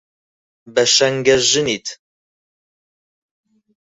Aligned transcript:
بە 0.73 0.83
شەنگەژنیت 0.95 1.87